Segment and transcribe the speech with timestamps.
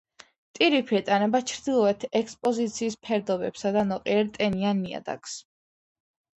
[0.59, 5.41] ტირიფი ეტანება ჩრდილოეთ ექსპოზიციის ფერდობებსა და ნოყიერ ტენიან ნიადაგს.